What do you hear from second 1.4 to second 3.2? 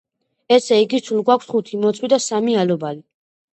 ხუთი მოცვი და სამი ალუბალი.